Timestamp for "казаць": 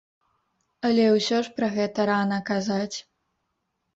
2.49-2.97